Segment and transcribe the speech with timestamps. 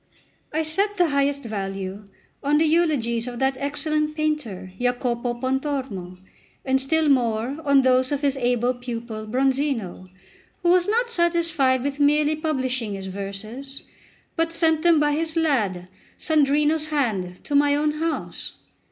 [0.51, 2.05] I set the highest value
[2.41, 6.17] on the eulogies of that excellent painter Jacopo Pontormo,
[6.65, 10.07] and still more on those of his able pupil Bronzino,
[10.63, 13.83] who was not satisfied with merely publishing his verses,
[14.35, 15.87] but sent them by his lad
[16.17, 18.53] Sandrino's hand to my own house.